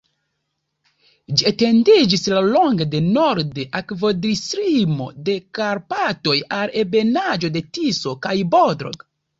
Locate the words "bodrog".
8.57-9.09